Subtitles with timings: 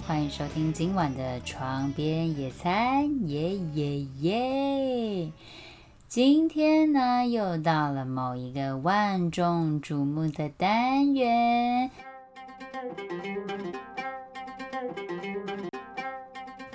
[0.00, 5.32] 欢迎收听今晚的床边野餐，耶耶耶！
[6.08, 11.90] 今天呢，又到了某一个万众瞩目的单元，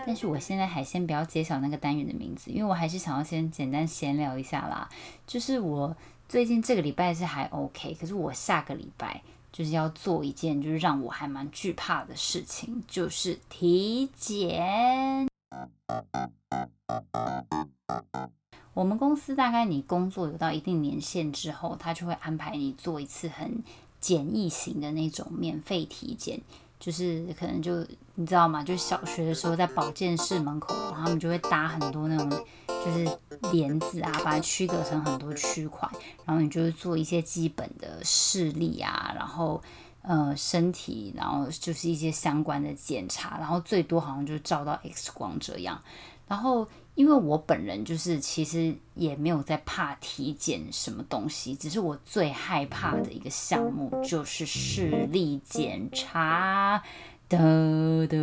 [0.06, 4.90] 但是我现在还先不要揭晓那个单元的名字，因为我还是想要先简单闲聊一下啦。
[5.26, 5.96] 就是我
[6.30, 9.22] 最近这个礼拜是还 OK，可是我下个礼拜
[9.58, 15.28] 就是要做一件就是让我还蛮惧怕的事情，就是体检。
[18.76, 23.64] 我们公司大概你工作有到一定年限之后，他就会安排你做一次很
[24.00, 26.40] 简易型的那种免费体检，
[26.80, 27.84] 就是可能就
[28.14, 28.64] 你知道吗？
[28.64, 32.30] 就小学的时候在保健室门口，然后他们就会搭很多那种
[32.86, 33.20] 就是
[33.52, 35.90] 帘子啊，把它区隔成很多区块，
[36.26, 39.62] 然后你就是做一些基本的视力啊，然后
[40.02, 45.82] 呃身体，然后就是一些相关的检查，然后最多好像就照到 X 光这样，
[46.28, 46.68] 然后。
[46.98, 56.82] 因为我本人就是其实也没有在怕体检什么东西，只是我最害怕的一个项目就是视力检查
[57.30, 58.18] 的的，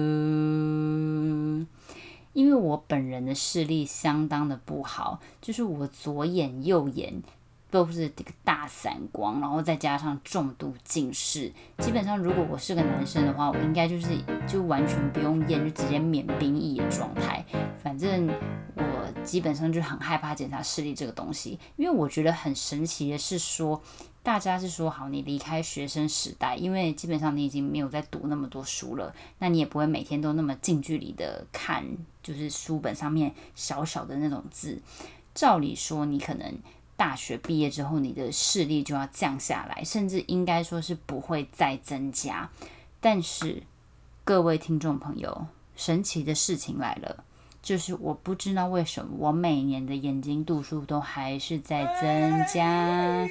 [2.34, 7.22] 因为我本人的视力相当的不好，就是我左眼右眼。
[7.70, 17.44] 都是这个大散光，然后再加上重度近视，基本上如果我是个男生的话，我应该就是就完全不用验，就直接免兵役的状态。
[17.82, 18.28] 反正
[18.76, 23.82] 我基本上就很害怕检查视力这个东西，因为我觉得很神奇的是说，
[24.24, 31.84] 大家是说好你离开学生时代，因为基本上你已经没有在读那么多书了，那你也不会每天都那么近距离的看，
[32.22, 34.82] 就是书本上面小小的那种字。
[35.32, 36.52] 照理说，你可能。
[36.96, 42.48] 大学毕业之后，你的视力就要降下来，甚至应该说是不会再增加。
[43.00, 43.64] 但是，
[44.22, 47.24] 各位听众朋友，神奇的事情来了，
[47.60, 53.28] 就是我不知道为什么我每年的眼睛度数都还是在增加。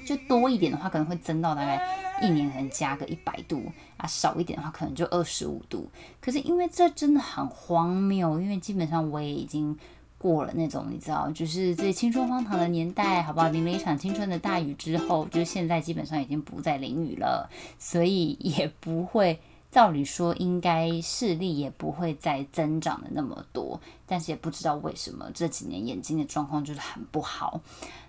[0.00, 1.80] 就多一点的话，可能会增到大概
[2.22, 3.64] 一年能加个一百度
[3.96, 5.88] 啊；少一点的话，可能就二十五度。
[6.20, 9.78] 可是因为这真的很荒谬，因为基本上我也已经。
[10.22, 13.48] 过了那种你知道，就是最青春荒唐的年代，好不好？
[13.48, 19.40] 淋了一场青春的大雨之后，就是现在基本上已经不再淋雨了，所以也不会，
[19.70, 23.80] 照理说应该视力也不会再增长的那么多。
[24.06, 27.62] 但是也不知道为什么这几年眼睛的状况就是很不好。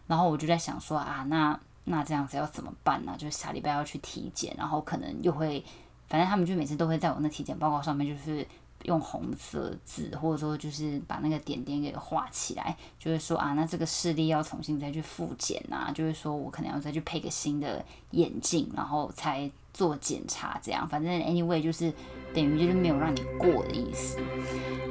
[0.06, 3.16] 然后我就在想说啊，那那这样子要怎么办呢？
[3.18, 5.64] 就是下礼拜要去体检，然后可能又会，
[6.08, 8.46] 反正他们就每次都会在我那体检报告上面就是。
[8.86, 21.92] 用红色字，或者说就是把那个点点给画起来，就是说啊，那这个视力要重新再去复检啊，就是说我可能要再去配个新的眼镜，然后才做检查，这样，反正 anyway 就是
[22.34, 24.18] 等于就是没有让你过的意思。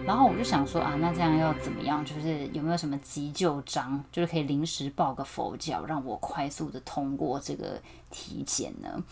[0.07, 2.05] 然后我就想说啊，那这样要怎么样？
[2.05, 7.81] 就是有没有什么急救章，就是可以临时抱个佛脚，让我快速的通过这个
[8.11, 9.03] 体检呢？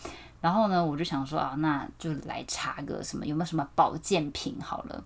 [0.41, 5.03] 然后呢，我就想说啊，那就来查个什么，有没有什么保健品好了。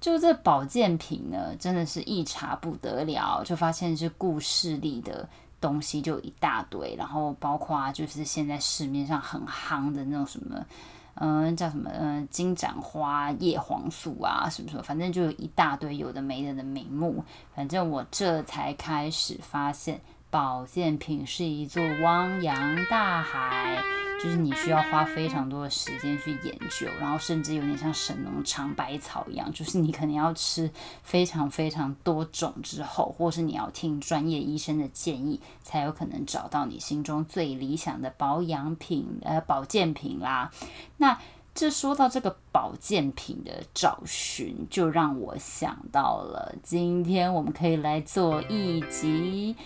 [0.00, 5.28] 就这保健品呢，真的是一查不得了，就发现是故事里的
[5.62, 10.66] 东西就一大堆，然后包括就是现在市面上很夯的那种什么，
[11.14, 17.24] 嗯，叫什么，嗯，金盏花叶黄素啊，什么什么，反正就有一大堆有的没的的名目。
[17.54, 24.11] 反正我这才开始发现，保健品是一座汪洋大海。
[24.22, 30.70] 就是你需要花非常多的时间去研究，然后甚至有点像神农尝百草一样，就是你可能要吃
[31.02, 40.52] 非常非常多种之后，或是你要听专业医生的建议，才有可能找到你心中最理想的保养品呃保健品啦。
[40.98, 41.18] 那
[41.52, 49.56] 这说到这个保健品的找寻，就让我想到了今天我们可以来做一集。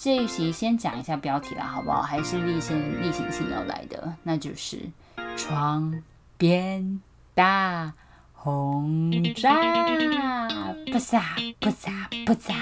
[0.00, 2.00] 这一期先讲一下标题啦，好不好？
[2.00, 4.78] 还是例先例行性要来的，那就是
[5.36, 6.00] 床
[6.36, 7.00] 边
[7.34, 7.92] 大
[8.32, 12.54] 轰炸，不炸不炸不炸。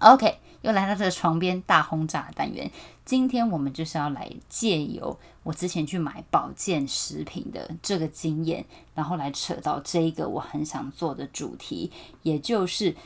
[0.00, 2.68] OK，又来到这个床边大轰炸单元。
[3.04, 8.64] 今天我们就是要来借由我之前去买保健食品的这个经验，
[8.96, 11.92] 然后来扯到这一个我很想做的主题，
[12.24, 12.96] 也就是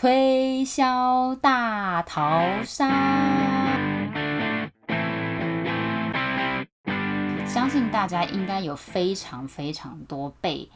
[0.00, 2.88] 推销大逃杀。
[7.46, 10.70] 相信大家应该有非常非常多被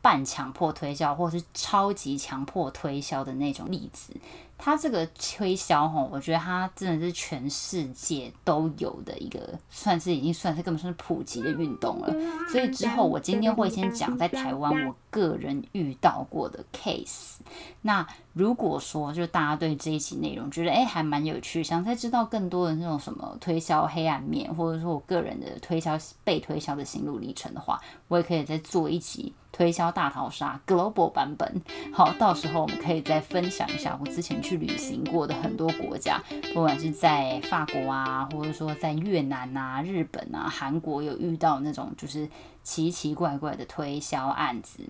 [0.00, 4.14] 半强迫推销或是超级强迫推销的那种例子。
[4.62, 12.14] 它这个推销吼，我觉得它真的是全世界都有的一个，算是已经算是根本算是普及的运动了。
[12.52, 17.38] 所以之后我今天会先讲在台湾我个人遇到过的 case。
[17.80, 29.32] 那如果说就大家对这一期内容觉得哎还蛮有趣，想再知道更多的那种什么推销黑暗面，或者说我个人的推销被推销的心路历程的话，我也可以再做一集。
[29.52, 31.60] 推销大逃杀 Global 版本，
[31.92, 36.20] 好，到时候我们可以再分享一下我之前去去旅行过的很多国家，
[36.52, 42.28] 不管是在法国啊，或者说在越南啊、日本啊、韩国有遇到那种就是
[42.64, 44.82] 奇奇怪怪的推销案子。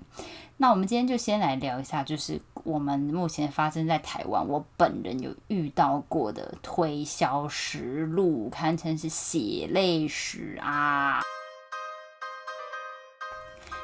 [0.57, 11.21] 那我们今天就先来聊一下，就是我们目前发生在台湾，我本人有遇到过的推销实录，堪称是血泪史啊。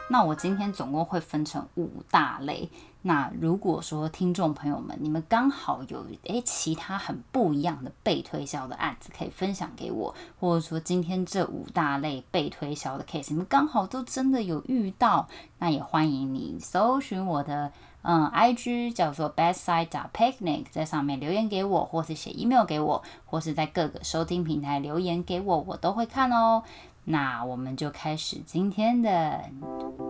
[0.08, 2.70] 那我今天总共会分成五大类。
[3.06, 15.28] 那如果说听众朋友们，你们刚好有诶其他很不一样的被推销的案子可以分享给我，或者说今天这五大类被推销的 case，你们刚好都真的有遇到，
[15.60, 17.70] 那也欢迎你搜寻我的
[18.02, 26.64] 嗯 IG 叫做 bestside picnic，在上面留言给我，或是写 email 给我，或是在各个收听平台留言给我，我都会看哦。
[27.08, 29.40] 那我们就开始今天的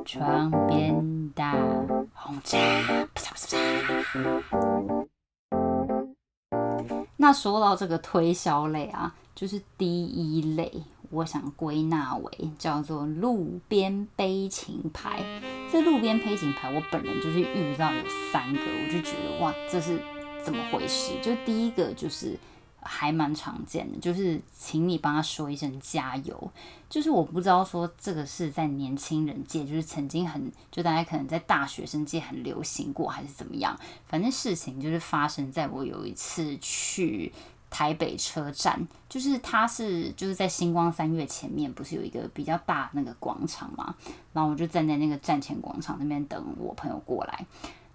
[0.07, 1.55] 床边大
[2.15, 2.59] 轰炸。
[7.19, 10.73] 那说到这个推销类啊，就是第一类，
[11.11, 15.23] 我想归纳为叫做路边悲情牌。
[15.71, 18.01] 这路边悲情牌，我本人就是遇到有
[18.33, 20.01] 三个，我就觉得哇，这是
[20.43, 21.13] 怎么回事？
[21.23, 22.39] 就第一个就是。
[22.87, 26.51] 还蛮常见的，就是请你帮他说一声加油。
[26.89, 33.77] 就是我不知道说这个是在年轻人界，就是曾经很就大家可能在大学生界很流行过，还是怎么样？
[34.07, 37.33] 反正事情就是发生在我有一次去
[37.69, 43.93] 台北车站，就是他是就是在星光三月前面，不是有一个比较大那个广场嘛？
[44.33, 47.45] 然后我就站在那个站前广场那边等我朋友过来。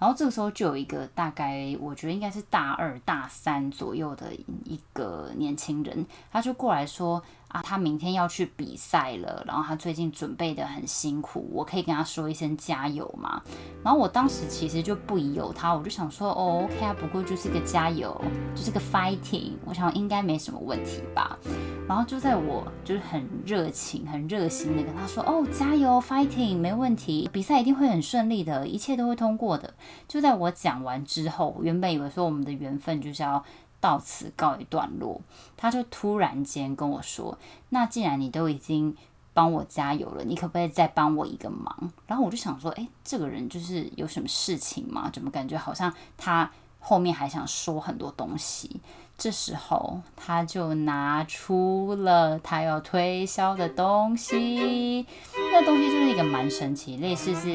[0.01, 4.33] 然后这个时候就有一个大概，我觉得应该是大二、大三左右的
[4.65, 7.23] 一个年轻人，他就过来说。
[7.51, 13.41] 啊，他明天要去比赛了，然后他最近准备的很辛苦，我可以跟他说一声加油吗？
[13.83, 18.19] 然后我当时其实就不疑有他，我就想说，哦，OK 啊，不过就是个加油，
[18.55, 21.37] 就是个 fighting，我想应该没什么问题吧。
[21.87, 29.73] 然后就在我就是很热情、很热心的跟他说，哦，加油，fighting，没问题，比赛一定会很顺利的，一切都会通过的。
[30.07, 33.43] 就在我讲完之后，原本以为说我们的缘分就是要。
[33.81, 35.19] 到此告一段落，
[35.57, 37.37] 他就突然间跟我说
[37.69, 38.95] ：“那既然你都已经
[39.33, 45.09] 帮我加油了，你可不可以再帮我一个忙？”然后我就想说：“诶，这个人就是有什么事情吗？
[45.11, 46.49] 怎么感觉好像他
[46.79, 48.79] 后面还想说很多东西？”
[49.17, 55.05] 这时候，他就拿出了他要推销的东西。
[55.53, 57.49] 那东西就是一个蛮神奇，类似是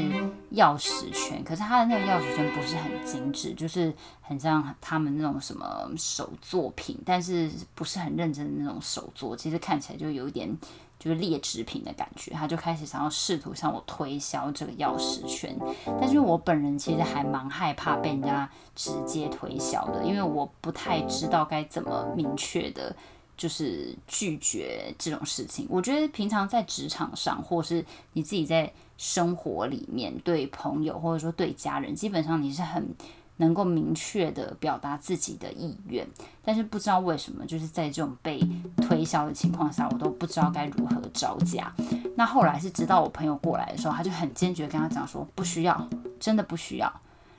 [0.53, 3.93] 钥匙圈，可是他的那个钥匙圈不是很精致，就是
[4.27, 10.57] 很像他们那种什么手作品，但是不是很认真的那种手作，其实看起来就有一点。
[10.99, 15.55] 就是劣质品的感觉，他就开始想要试图向我推销这个钥匙圈，
[16.01, 22.97] 但是我本人其实还蛮害怕被人家直接推销的，因为我不太知道该怎么明确的，
[23.37, 25.67] 就是拒绝这种事情。
[25.69, 27.85] 我觉得平常在职场上，或是
[28.15, 32.89] 你自己在生活里面，对朋友或者说对家人，基本上你是很。
[33.39, 36.07] 能够明确的表达自己的意愿，
[36.43, 38.41] 但是不知道为什么，就是在这种被
[38.79, 41.71] 推销的情况下，我都不知道该如何招架。
[42.17, 45.89] 那后来是直到我朋友过来的时候，他就很坚决跟他讲说不需要，
[46.19, 46.91] 真的不需要。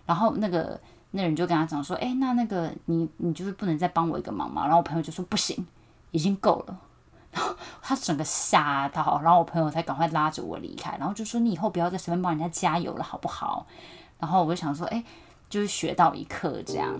[0.06, 4.63] 然后那个那人就跟他讲说，哎，那那个你你就是不能再帮我一个忙吗？
[4.63, 5.66] 然后我朋友就说不行，
[6.12, 6.80] 已经够了。
[7.32, 13.66] 然后 他整个吓到，然后我朋友才赶快拉着我离开，然后就说你以后不要再随便帮人家加油了，好不好？
[14.20, 15.04] 然后我就想说，哎。
[15.50, 17.00] 就是学到一课这样。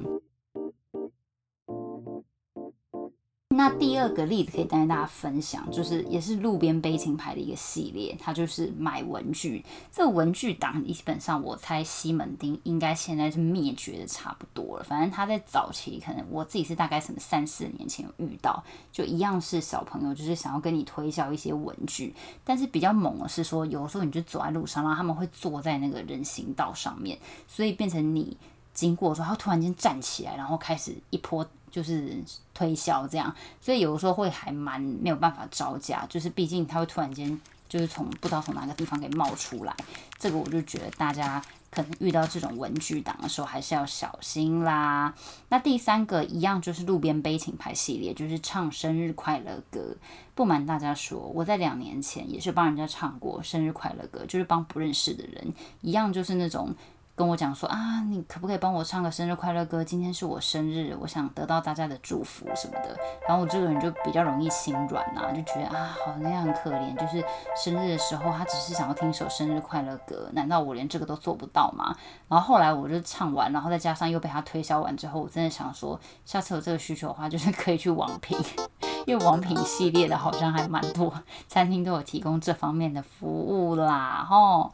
[3.58, 9.66] 那第二个例子可以跟大家分享，就是也是路边悲情牌的一个系列，它就是买文具。
[9.92, 14.84] 这个文具档基本上我猜西门町应该现在是灭绝的差不多了。
[14.84, 22.14] 反正他在早期可能我自己是大概什么三四年前遇到，就一样是小朋友，就是想要跟你推销一些文具。
[22.44, 28.38] 但是比较猛的是说，有时候你就走在路上，然后他们会坐在那个人行道上面，所以变成你
[28.76, 31.44] 经过的时候，他突然间站起来，然后开始一波。
[31.70, 39.76] 就是推销这样，所以有的时候会还蛮没有办法招架，就是毕竟他会突然间就是从不知道从哪个地方给冒出来。
[40.18, 45.14] 这个我就觉得大家可能遇到这种文具党的时候，还是要小心啦。
[45.50, 49.96] 那第三个一样就是路边悲情牌系列，就是唱生日快乐歌。
[50.34, 56.74] 不瞒大家说，我在两年前也是帮人家唱过生日快乐歌，就是帮不认识的人，一样就是那种。
[57.18, 59.84] 跟我讲说啊，你可不可以帮我唱个生日快乐歌？
[59.84, 62.96] 今天是我生日，我想得到大家的祝福什么的。
[63.28, 66.96] 然后我这个人就比较容易心软呐，就觉得啊，好那样很可怜。
[66.96, 71.96] 就是生日的时候，他只是想要听首生日快乐歌，难道我连这个都做不到吗？
[72.28, 78.38] 然后后来我就唱完，然后再加上又被他推销完之后，我真的想说，下次有这个需求的话，就是可以去王品，
[79.08, 81.12] 因为王品系列的好像还蛮多
[81.48, 84.72] 餐厅都有提供这方面的服务啦，吼。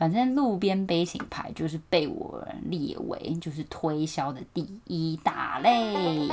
[0.00, 6.26] 反正路边悲情牌就是被我列为就是推销的第一大类。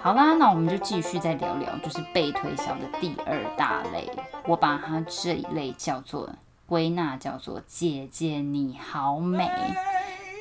[0.00, 4.08] 好啦，那我们就继续再聊聊，就是被推销的第二大类。
[4.46, 6.30] 我把它这一类叫做
[6.64, 9.50] 归纳叫做“姐姐你好美”，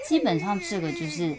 [0.08, 1.36] 基本上这个就是。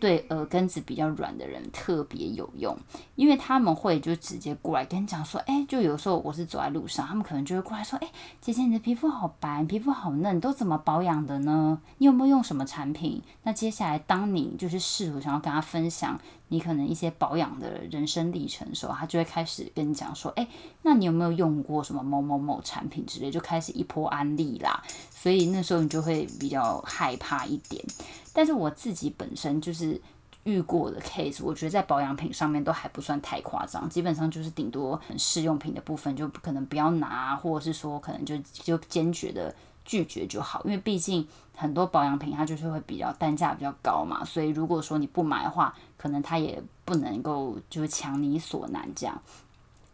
[0.00, 2.76] 对耳根子比较软的人特别有用，
[3.14, 8.08] 因为他们会就直接过来跟你讲说，哎，就有时候我是走在路上，他们可能就会过来说，哎，
[8.40, 11.80] 姐姐你的皮肤好白，皮肤好嫩，都怎么保养的呢？
[11.98, 13.22] 你有没有用什么产品？
[13.42, 20.46] 那接下来当你就是试图想要跟他分享你可能一些保养的人生历程的时候，他就会开始跟你讲说，哎，
[20.82, 24.82] 那你有没有用过什么某某某产品之类，就开始一波安利啦。
[25.10, 27.84] 所以那时候你就会比较害怕一点。
[28.32, 30.00] 但是我自己本身就是
[30.44, 39.52] 遇过的 case，我觉得在保养品上面都还不算太夸张，基本上就是顶多试用品的部分就可能不要拿，或者是说可能就就坚决的
[39.86, 49.22] 拒绝就好，因为毕竟很多保养品它就是会比较单价比较高嘛，所以如果说你不买的话，可能它也不能够就是强你所难这样。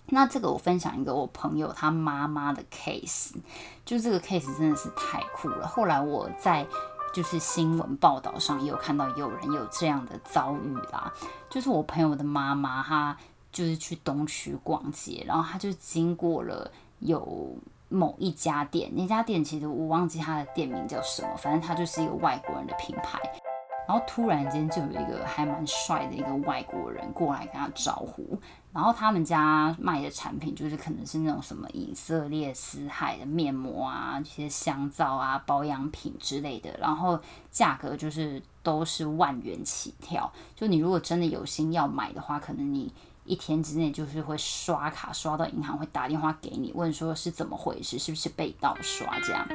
[0.06, 3.34] 那这个我分享一个我朋友他妈妈的 case，
[3.84, 5.66] 就这个 case 真的是太酷了。
[5.66, 6.66] 后来我在
[7.14, 11.12] 就是新闻报道上也有看到有人有这样的遭遇啦，
[11.48, 13.16] 就是我朋友的妈妈，她
[13.52, 17.56] 就是去东区逛街，然后她就经过了有
[17.92, 23.20] 某一家店，那家店其实我忘记它的店名叫什么，反正它就是一个外国人的品牌。
[23.84, 28.38] 然后突然间就有一个还蛮帅的一个外国人过来跟他招呼，
[28.72, 37.18] 然后他们家卖的产品就是可能是那种什么以色列死海的面膜啊，这些香皂啊、保养品之类的，然后
[37.50, 40.32] 价格就是都是万元起跳。
[40.54, 42.94] 就你如果真的有心要买的话，可能你。
[43.24, 49.46] 一天之内就是会刷卡刷到银行，会打电话给你问说是怎么回事，是不是被盗刷这样。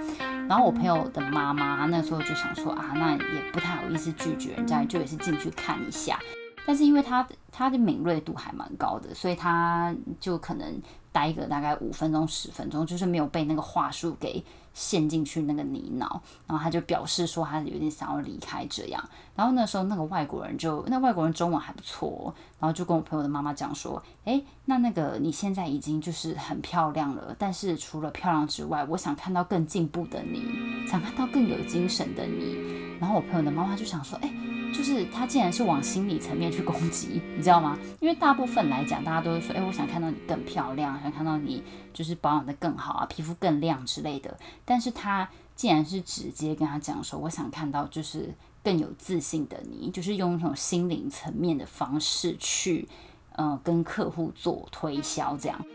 [0.47, 6.19] 然后我朋友的妈妈那时候就想说啊，那也不太好意思拒绝人家，就也是进去看一下。
[6.65, 10.81] 但是因为他他的敏锐度还蛮高的，所以他就可能
[11.17, 14.43] 待个大概五分钟十分钟，就是没有被那个话术给。
[14.77, 16.07] 陷进去那个泥淖，
[16.45, 19.03] 然后他就表示说他有点想要离开这样。
[19.35, 30.43] 然后那时候那个外国人就，那外国人中文还不错，然后就跟我朋友的妈妈讲说，诶，那那个你现在已经就是很漂亮了，但是除了漂亮之外，我想看到更进步的你，
[30.87, 32.59] 想看到更有精神的你。
[32.99, 34.31] 然后我朋友的妈妈就想说，诶。
[34.73, 37.79] 就是他竟然是往心理层面去攻击，你知道吗？
[38.01, 44.37] 因为大部分来讲，大家都会说，哎，我想看到你更漂亮，看到你就是保养的更好啊，皮肤更亮之类的。
[44.65, 48.33] 但是他竟然是直接跟他讲说，我想看到就是
[48.63, 52.87] 更有自信的你，就是用一种心灵层面的方式去，
[53.33, 55.65] 呃，跟客户做推销这样。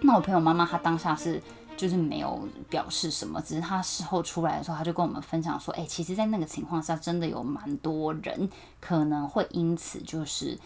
[0.00, 1.42] 那我朋友妈妈她当下是。
[1.74, 8.48] 就是没有表示什么，只是他事后出来的时候，他就跟我们分享说，哎，其实，在那个情况下，真的有蛮多人
[8.78, 10.56] 可能会因此就是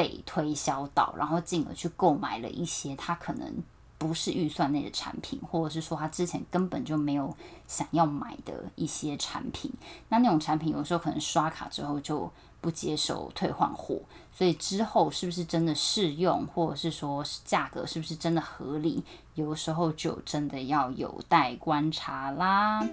[0.00, 3.62] 被推销到，然后进而去购买了一些他可能
[3.98, 9.70] 不是预算内的产品，或者是说他之前根本就没有想要买的一些产品。
[10.08, 12.30] 那那种产品有时候可能刷卡之后就。
[12.62, 13.98] 不接受退换货，
[14.30, 19.02] 所以之后是不是真的适用，或者是说价格是不是真的合理，
[19.32, 22.86] 有时候就真的要有待观察啦。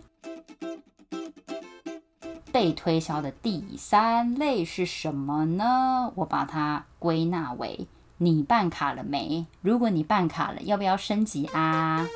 [2.58, 6.12] 被推销的第三类是什么呢？
[6.16, 7.86] 我把它归纳为：
[8.18, 9.46] 你办卡了没？
[9.62, 12.08] 如果你办卡了，要不要升级啊？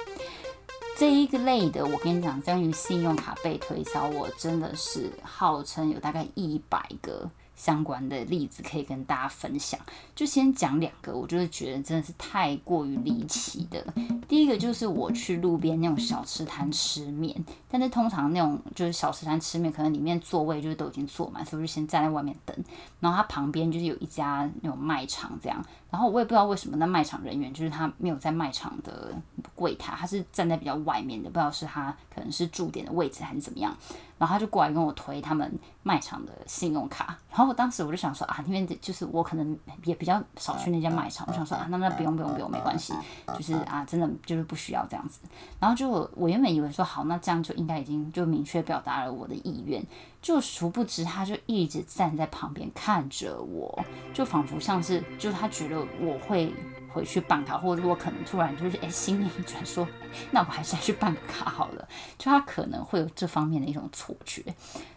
[0.98, 7.30] 这一个类的，我跟你讲，关于信用卡被推销，我真的是号称有大概一百个。
[7.62, 9.80] 相关的例子可以跟大家分享。
[10.16, 13.86] 就先讲两个，我就是觉得真的是太过于离奇的。
[14.28, 22.58] 第一个就是我去路边那种小吃摊吃面，但是通常那种就是小吃摊吃面，可能里面座位就是都已经坐满，所以我就先站在外面等。
[23.00, 29.14] 然后它旁边就是有一家那种卖场这样，然后我也不知道为什么那卖场人员就是他没有在卖场的
[29.54, 33.76] 柜台，他是站在比较外面的，不知道是他可能是驻点的位置还是怎么样。
[34.22, 35.52] 然后他就过来跟我推他们
[35.82, 42.94] 卖场的信用卡，然后我当时我就想说啊，因为就是我可能也比较少去那家卖场，我想说啊，那那不用不用不用，没关系，
[43.36, 45.22] 就是啊，真的就是不需要这样子。
[45.60, 49.84] 然后就我原本以为说好，那这样就应该已经就明确表达了我的意愿，
[50.22, 56.54] 就殊不知他就一直站在旁边看着我，就仿佛像是就他觉得我会。
[56.94, 59.88] 回去办卡，或者我可能突然就是哎心念一转，说
[60.32, 61.88] 那我还是去办个卡好了。
[62.18, 64.44] 就他可能会有这方面的一种错觉，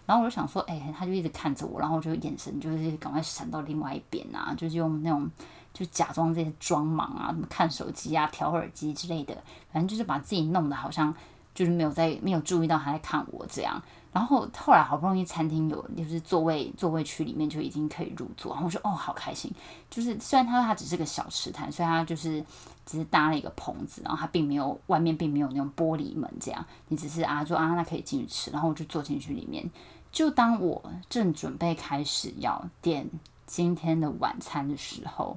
[0.06, 5.30] 然后我就想说，哎，他就一直看着我，然后就眼神就是赶快闪到另外一边啊，就是用那种
[5.72, 9.34] 就假装这些装忙啊，什么看手机啊、调耳机之类的，
[9.72, 11.14] 反正就是把自己弄得好像
[11.54, 13.80] 就是没有在没有注意到他在看我这样。
[14.14, 19.52] 然后后来好不容易餐厅有就是座位座位区里面就已经可以入座，然后我说哦好开心，
[19.90, 22.40] 就是虽然他说他只是个小吃摊，所以他就是
[22.86, 29.68] 只是搭了一个棚子，然后他并没有外面并没有那种玻璃门这样，你只是啊说啊那可以进去吃，然后我就坐进去里面，
[30.12, 33.10] 就当我正准备开始要点
[33.46, 35.36] 今天的晚餐的时候，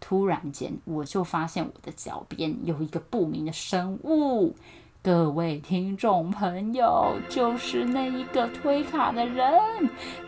[0.00, 4.54] 突然间我就发现我的脚边有一个不明的生物。
[5.00, 9.48] 各位听众朋友，就是那一个推卡的人，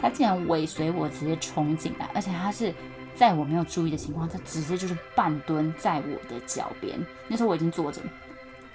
[0.01, 2.73] 他竟然尾随我直接冲进来，而且他是
[3.17, 7.05] 在我没有注意的情况，他直接就是半蹲在我的脚边。
[7.27, 8.01] 那时候我已经坐着，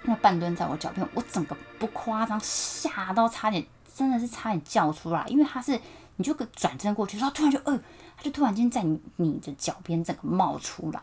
[0.03, 5.79] 那半蹲在我脚边，我整个不夸张，吓到差点真的是差点叫出来，因为他是
[6.17, 7.79] 你就个转身过去，然后突然就呃。
[8.17, 11.01] 他就突然间在你你的脚边整个冒出来，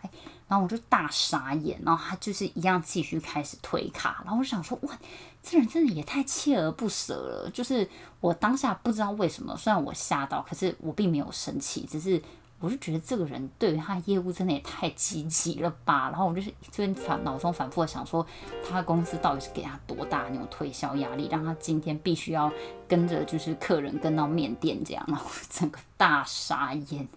[0.48, 4.98] 然后我就大傻眼，然后他就是一样继续开始推卡，然后我想说，哇，
[5.42, 7.50] 这人真的也太锲而不舍了。
[7.50, 7.88] 就是
[8.20, 12.22] 我当下不知道为什么，虽然我吓到，可是我并没有生气，只是。
[12.64, 18.24] 我就觉得这个人对于他业务真的也太积极了吧，然后我就是这边反脑中反复的想说，
[18.64, 22.52] 他的公司到底是给他多大那种推销压力，让他今天必须要
[22.86, 27.08] 跟着就是客人跟到面店这样，然后整个大傻眼。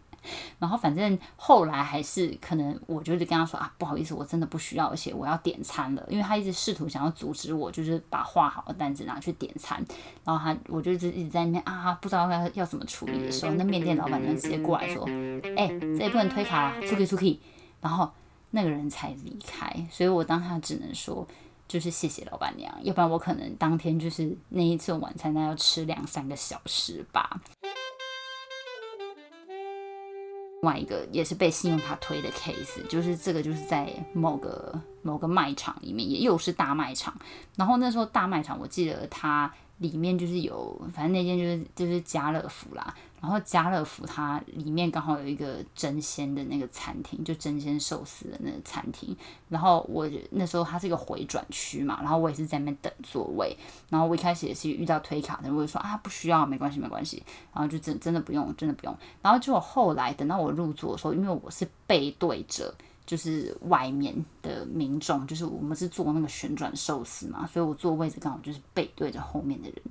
[0.59, 9.83] 然后反正后来还是可能，我就是跟他说啊，不好意思，我真的不需要，而且我要点餐了，因为他一直试图想要阻止我，就是把画好的单子拿去点餐。
[10.23, 15.03] 然后他，我就一直一直在那边啊，不知道要要怎么处理的时候，那面店老板娘直接过来说，
[15.55, 17.39] 哎，这也不能推卡，出去出去。
[17.81, 18.09] 然后
[18.51, 21.27] 那个人才离开，所以我当下只能说，
[21.67, 27.41] 就是谢谢老板娘，要不然我可能当天就是那一次晚餐，那要吃两三个小时吧。
[30.65, 34.73] 另外一个也是被信用卡推的 case，就是这个就是在某个
[35.03, 37.15] 某个卖场里面，也又是大卖场。
[37.55, 42.95] 然后那时候大卖场，我记得它里面就是有，反正那间就是就是家乐福啦。
[43.21, 49.15] 然后家乐福它里面刚好有一个真鲜的那个餐厅，就真鲜寿司的那个餐厅。
[49.49, 53.57] 然后我那时候它是一个回转区嘛，然后我也是在那边等座位。
[53.89, 57.23] 然后我一开始也是遇到推卡的，我就说啊不需要，没关系没关系。
[57.51, 58.95] 然后就真真的不用，真的不用。
[59.23, 62.71] 然后就后来等到我入座的时候，因为我是背对着
[63.05, 69.81] 就是外面的民众，就是我们是坐那个旋转寿司嘛，所以我坐位置刚好就是背对着后面的人。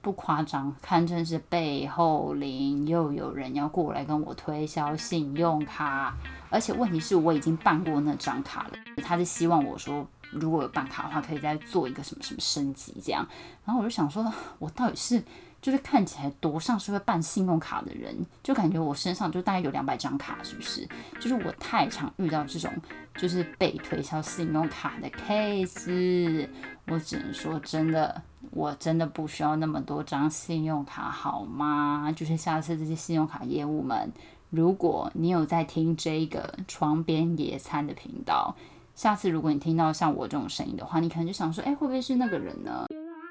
[0.00, 6.14] 不夸张，堪称是背后灵，又有人要过来跟我推销信用卡，
[6.50, 8.72] 而且问题是我已经办过那张卡了，
[9.02, 13.26] 他是希望我说如果有办卡的话，可以再做一个什么什么升级这样，
[13.64, 15.22] 然后我就想说，我到底是。
[15.64, 20.86] 就是看起来多像是会办信用卡的人，就感觉我身上就大概有两百张卡，是不是？
[21.18, 22.70] 就是我太常遇到这种
[23.16, 26.46] 就是被推销信用卡的 case，
[26.88, 32.12] 我只能说真的，我真的不需要那么多张信用卡，好吗？
[32.14, 34.12] 就是下次这些信用卡业务们，
[34.50, 38.54] 如果你有在听这个床边野餐的频道，
[38.94, 42.84] 下次如果你听到像我这种声音的话，你可能就想说，哎，会不会是那个人呢？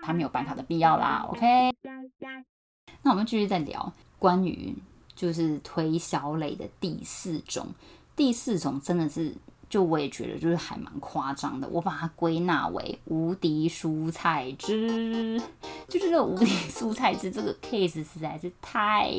[0.05, 1.71] 他没有办卡的必要啦，OK。
[3.01, 4.75] 那我们继续再聊关于
[5.15, 7.67] 就是推销类的第四种，
[8.15, 9.33] 第四种真的是
[9.69, 15.39] 就我也觉得就是还蛮夸张的，我把它归纳为无敌蔬菜汁，
[15.87, 19.09] 就是这个无敌蔬菜汁这个 case 实在是太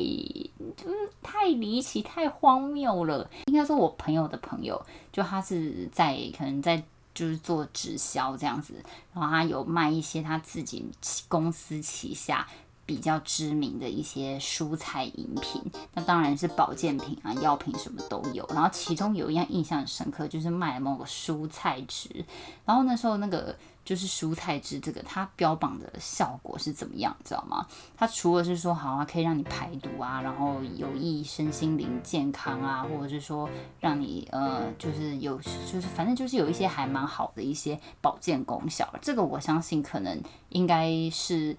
[0.75, 3.29] 就是太离奇、太荒谬了。
[3.47, 4.79] 应该说，我朋友的朋友
[5.11, 6.81] 就他是在可能在
[7.15, 8.75] 就是做直销这样子，
[9.15, 10.85] 然后他有卖一些他自己
[11.27, 12.47] 公司旗下。
[12.87, 15.59] 比较知名的一些蔬菜饮品，
[15.95, 18.47] 那当然是保健品啊、药品什么都有。
[18.53, 22.23] 然后其中有一样印象深刻，就是卖某个蔬菜汁。
[22.63, 27.65] 然后那时候那个就是蔬菜汁这个，它标榜的效果是怎么样，知道吗？
[27.95, 38.91] 它除了是说好啊，可以让你排毒啊，然后有益身心灵健康啊，或者是说让你呃，就是有就是反正就是有一些还蛮好的一些保健功效。
[39.01, 41.55] 这个我相信可能应该是。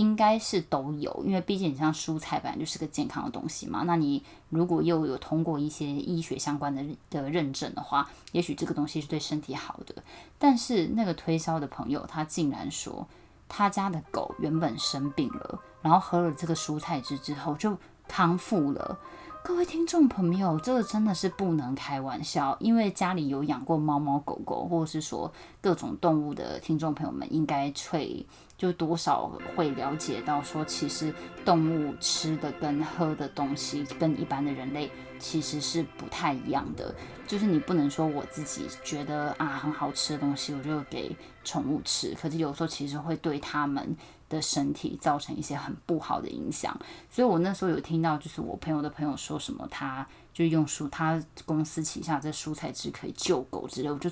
[0.00, 3.82] 应该是都有，因为毕竟你像蔬菜本来就是个健康的东西嘛。
[3.84, 9.94] 那你如果又有通过一些医学相关的的认证的话，也许这个东西是对身体好的。
[10.38, 13.06] 但是那个推销的朋友他竟然说，
[13.46, 17.76] 他家的狗原本生病了，然后喝了这个蔬菜汁之后就
[18.08, 18.98] 康复了。
[19.42, 28.24] 各位听众朋友，这个真的是不能开玩笑，因为家里有养过猫猫狗狗，或者是说各种动物的听众朋友们，应该会
[28.58, 36.94] 就多少会了解到，说其实动物吃的跟喝的东西，跟一般的人类其实是不太一样的。
[37.26, 43.96] 就是你不能说我自己觉得啊很好吃的东西，我就给宠物吃，可是有时候其实会对他们。
[44.30, 46.74] 的身体造成一些很不好的影响，
[47.10, 54.08] 所以我那时候有听到，就是我朋友的朋友说什么，他就用蔬，他公司旗下这蔬菜汁可以救狗之类，我就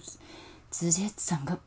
[0.70, 1.58] 直接整个。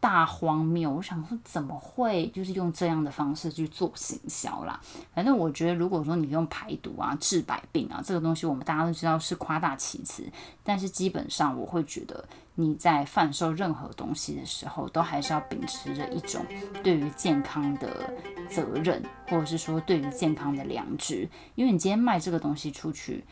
[0.00, 0.90] 大荒谬！
[0.90, 4.80] 我想说，怎么会就是用这样的方式去做行销啦？
[5.14, 10.24] 反正我觉得，如果说你用排毒啊、治百病啊，这个东西我们大家都知道是夸大其词。
[10.64, 16.42] 但是基本上，我会觉得你在贩售任何东西的时候，都还是要秉持着一种
[16.82, 18.10] 对于健康的
[18.48, 21.28] 责任，或者是说对于健康的良知。
[21.54, 23.22] 因为你今天卖这个东西出去。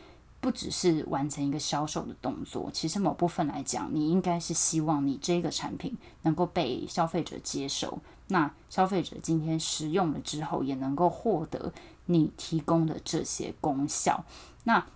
[0.41, 7.99] 不只是完成一个销售的动作，其实某部分来讲，你应该是希望你这个产品能够被消费者接受。
[8.29, 11.73] 那消费者今天使用了之后，也能够获得
[12.07, 14.25] 你提供的这些功效。
[14.65, 14.87] 那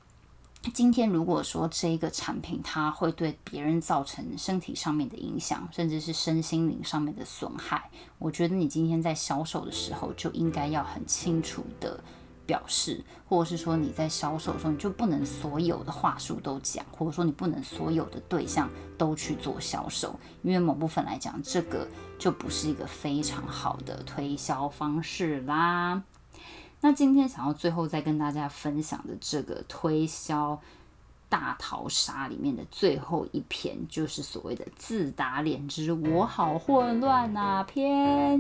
[0.73, 11.99] 今天如果说这一个产品它会对别人造成身体上面的影响，甚至是身心灵上面的损害，我觉得你今天在销售的时候就应该要很清楚的。
[12.47, 21.87] 表示，或者是说你在销售的时候，你就不能所有的话术都讲，或者说你不能所有的对象都去做销售，因为某部分来讲，这个
[22.19, 26.03] 就不是一个非常好的推销方式啦。
[26.81, 30.61] 那今天想要最后再跟大家分享的这个推销
[31.33, 38.39] 大逃杀里面的最后一篇，就是所谓的自打脸之我好混乱啊篇。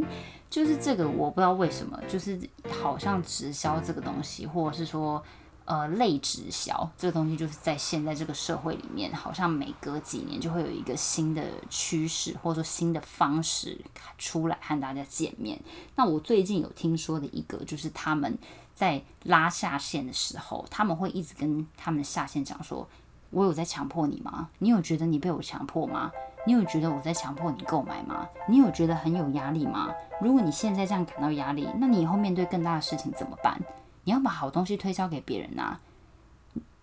[0.51, 2.39] 就是这个，我不知道为什么，就是
[2.83, 5.23] 好像直销这个东西，或者是说，
[5.65, 13.79] 呃，类直销这个东西，就是在现在这个社会里面，好像每隔几年就会有一个新的趋势，或者说新的方式
[14.19, 15.59] 出来和大家见面。
[15.97, 18.37] 那我最近有听说的一个，就是他们
[18.83, 22.89] 在拉下线的时候，他们会一直跟他们的下线讲说
[23.31, 24.49] ：“我有在强迫你吗？
[24.59, 26.11] 你有觉得你被我强迫吗？”
[26.49, 28.29] 你有觉得我在强迫你购买吗？
[28.49, 29.95] 你有觉得很有压力吗？
[30.21, 33.57] 如果你现在这样感到压力，那你以后面对更大的事情怎么办？
[34.03, 35.81] 你要把好东西推销给别人啊！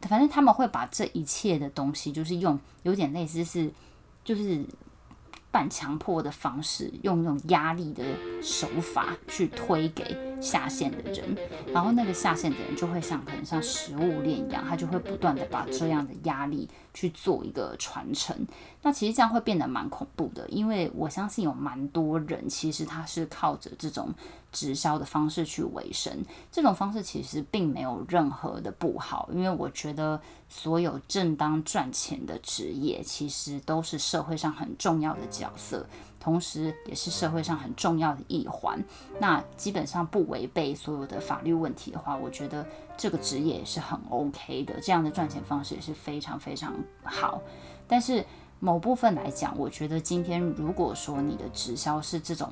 [0.04, 3.70] 反正他们会把这一切的东西，就是用有点类似是，
[4.24, 4.66] 就是。
[5.52, 8.04] 半强迫的方式，用那种压力的
[8.40, 11.38] 手法去推给下线的人，
[11.74, 18.36] 然后那个下线的人就会像可能像食物链一样，他就会不断的把这样的压力去做一个传承。
[18.82, 24.14] 那其实这样会变得蛮恐怖的，因为我相信有蛮多人其实他是靠着这种。
[24.52, 35.86] 直销的方式去维生，这种方式其实并没有任何的不好，因为我觉得所有正当赚钱的职业，其实都是社会上很重要的角色，
[36.20, 38.84] 同时也是社会上很重要的一环。
[39.20, 42.66] 那基本上不违背所有的法律问题的话，我觉得
[42.98, 47.42] 这个职业也是很 OK 的，这样的赚钱方式也是非常非常好。
[47.88, 48.26] 但是
[48.60, 52.52] 某部分来讲，我觉得今天如果说你的直销是这种。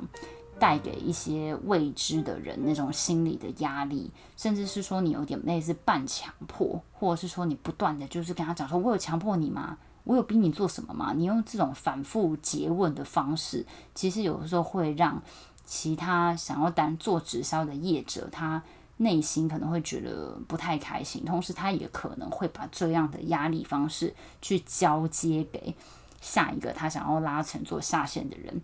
[0.60, 9.78] 带给一些未知的人那种心理的压力，甚至是说你有点类似半强迫，或者是说你不断的就是跟他讲说：“我有强迫你吗？
[10.08, 15.22] 我有逼你做什么吗？”你用这种反复诘问的方式，其实有的时候会让
[15.66, 18.64] 其他想要单做直销的业者，他
[18.98, 25.76] 内心可能会觉得不太开心，同时他也可能会把这样的压力方式去交接给
[26.20, 28.62] 下一个他想要拉成做下线的人。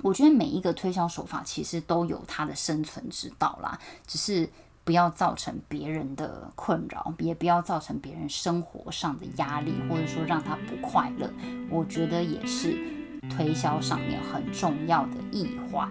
[0.00, 4.48] 我觉得每一个推销手法其实都有它的生存之道啦，只是
[4.84, 11.30] 不要造成别人的困扰，也不要造成别人生活上的压力，或者说让他不快乐。
[11.70, 12.76] 我觉得也是
[13.30, 15.90] 推销上面很重要的一环。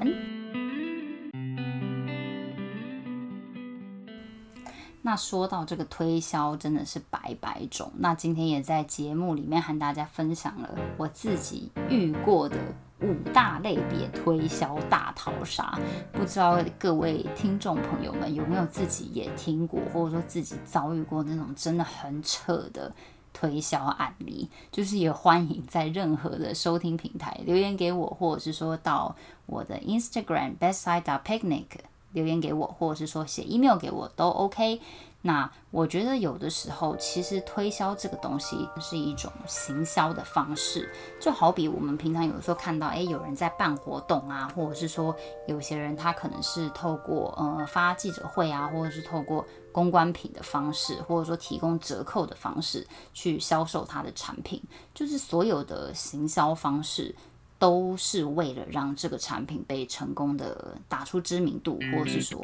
[5.04, 7.92] 那说到这个推销，真的是百百种。
[7.98, 12.58] 那今天也在节目里面和大家分享了我自己遇过的
[13.02, 15.78] 五大类别推销大逃杀。
[16.12, 22.94] 不知道各位听众朋友们有没有自己也听过，或者说自己遭遇过那种真的很扯的
[23.34, 24.50] 推销案例？
[24.72, 31.66] 就是也欢迎在任何的收听平台留言给我，或者是说到我的 Instagram bestside picnic。
[32.14, 34.82] 留言给我，或者是说写 email 给我都 OK。
[35.24, 45.16] 那我觉得有的时候，其实推销这个东西是一种行销的方式，就好比我们平常有的时候看到，诶，有人在办活动啊，或者是说
[45.48, 54.62] 有些人他可能是透过呃发记者会啊，或者是透过公关品的方式，或者说提供折扣的方式去销售他的产品，
[54.94, 57.16] 就是所有的行销方式。
[57.62, 62.44] 都是为了让这个产品被成功的打出知名度，或者是说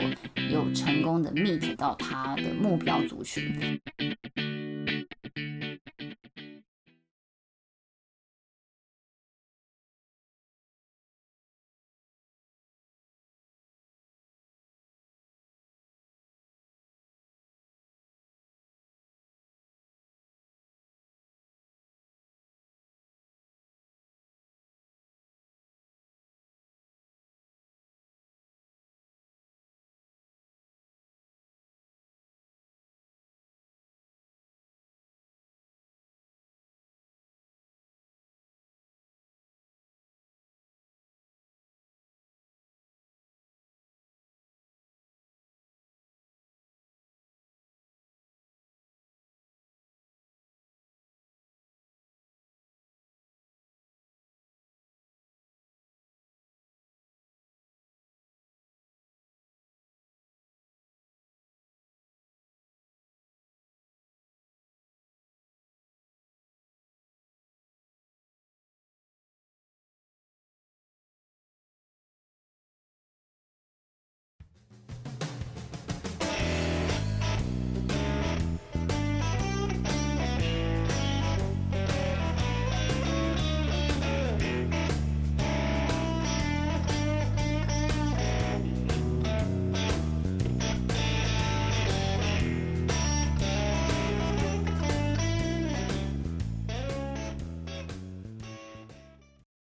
[0.52, 3.82] 有成功的 meet 到它的目标族群。